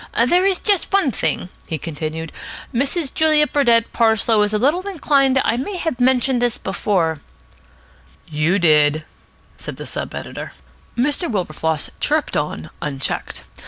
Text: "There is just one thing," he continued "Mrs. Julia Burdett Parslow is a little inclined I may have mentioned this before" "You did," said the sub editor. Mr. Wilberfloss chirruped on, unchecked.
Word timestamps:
"There 0.27 0.47
is 0.47 0.57
just 0.57 0.91
one 0.91 1.11
thing," 1.11 1.49
he 1.67 1.77
continued 1.77 2.31
"Mrs. 2.73 3.13
Julia 3.13 3.45
Burdett 3.45 3.93
Parslow 3.93 4.41
is 4.41 4.51
a 4.51 4.57
little 4.57 4.87
inclined 4.87 5.39
I 5.45 5.57
may 5.57 5.77
have 5.77 5.99
mentioned 5.99 6.41
this 6.41 6.57
before" 6.57 7.19
"You 8.41 8.57
did," 8.57 9.05
said 9.59 9.75
the 9.75 9.85
sub 9.85 10.15
editor. 10.15 10.53
Mr. 10.97 11.29
Wilberfloss 11.31 11.91
chirruped 11.99 12.35
on, 12.35 12.71
unchecked. 12.81 13.43